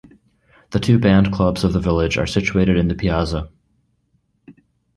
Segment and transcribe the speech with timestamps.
[0.71, 3.51] The two band clubs of the village are situated in the piazza.